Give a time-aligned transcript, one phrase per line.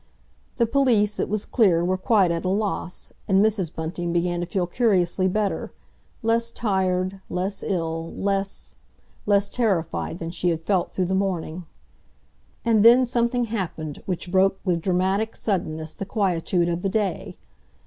[0.57, 3.71] The police, it was clear, were quite at a loss, and Mrs.
[3.71, 5.69] Bunting began to feel curiously better,
[6.23, 11.67] less tired, less ill, less—less terrified than she had felt through the morning.
[12.65, 17.35] And then something happened which broke with dramatic suddenness the quietude of the day.